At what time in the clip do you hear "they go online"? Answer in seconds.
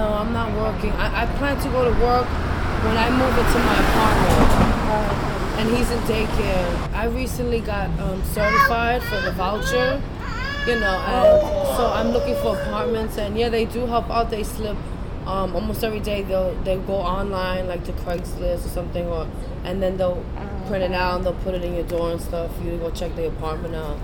16.64-17.68